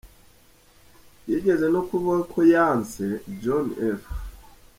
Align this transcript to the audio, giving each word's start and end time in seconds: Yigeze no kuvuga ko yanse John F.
Yigeze 1.29 1.65
no 1.73 1.81
kuvuga 1.89 2.21
ko 2.33 2.39
yanse 2.53 3.03
John 3.41 3.67
F. 3.99 4.03